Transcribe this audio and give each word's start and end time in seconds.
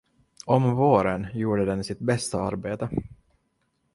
Om 0.45 0.75
våren 0.75 1.27
gjorde 1.33 1.65
den 1.65 1.83
sitt 1.83 1.99
bästa 1.99 2.41
arbete. 2.41 2.89